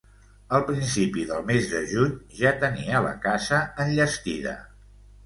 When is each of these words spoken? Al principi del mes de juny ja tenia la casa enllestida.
Al 0.59 0.63
principi 0.69 1.25
del 1.31 1.43
mes 1.49 1.67
de 1.73 1.81
juny 1.91 2.15
ja 2.39 2.53
tenia 2.63 3.03
la 3.09 3.13
casa 3.27 3.61
enllestida. 3.85 4.57